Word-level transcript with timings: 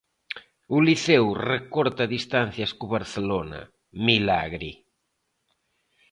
O 0.75 0.77
Liceo 0.87 1.27
recorta 1.53 2.11
distancias 2.15 2.71
co 2.77 2.85
Barcelona 2.95 3.61
Milagre! 4.07 4.71